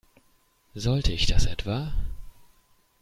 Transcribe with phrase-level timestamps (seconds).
[0.73, 1.93] Sollte ich das etwa?